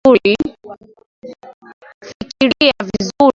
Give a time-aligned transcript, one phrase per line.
[0.03, 3.29] Fikiria vizuri